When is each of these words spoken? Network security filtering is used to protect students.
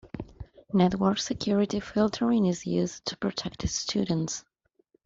Network 0.73 1.19
security 1.19 1.79
filtering 1.79 2.47
is 2.47 2.65
used 2.65 3.05
to 3.05 3.15
protect 3.17 3.69
students. 3.69 4.43